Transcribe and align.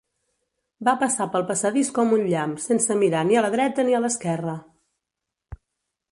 Va 0.87 0.93
passar 1.01 1.25
pel 1.33 1.43
passadís 1.49 1.91
com 1.97 2.15
un 2.17 2.23
llamp 2.31 2.55
sense 2.63 2.97
mirar 3.01 3.21
ni 3.27 3.37
a 3.41 3.43
la 3.47 3.51
dreta 3.57 3.85
ni 3.89 3.93
a 3.97 4.01
l'esquerra. 4.05 4.57